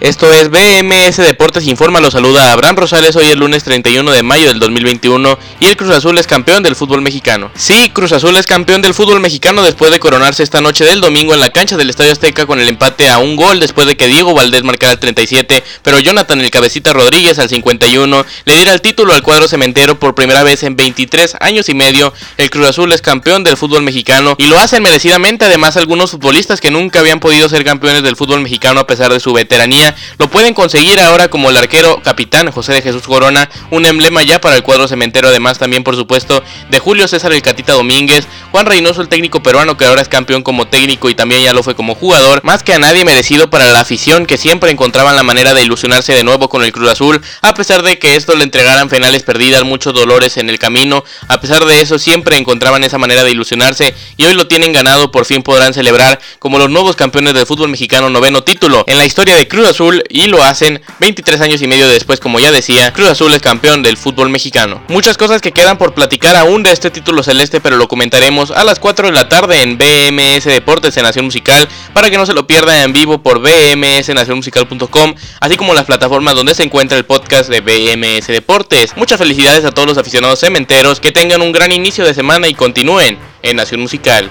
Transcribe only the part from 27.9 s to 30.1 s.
del fútbol mexicano a pesar de su veteranía